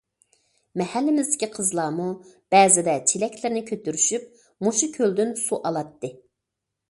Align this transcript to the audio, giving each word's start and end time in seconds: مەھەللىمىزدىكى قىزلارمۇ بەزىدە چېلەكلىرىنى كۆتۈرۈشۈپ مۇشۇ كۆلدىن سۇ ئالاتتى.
مەھەللىمىزدىكى 0.81 1.49
قىزلارمۇ 1.57 2.07
بەزىدە 2.55 2.95
چېلەكلىرىنى 3.13 3.63
كۆتۈرۈشۈپ 3.69 4.25
مۇشۇ 4.69 4.91
كۆلدىن 4.99 5.35
سۇ 5.45 5.63
ئالاتتى. 5.71 6.11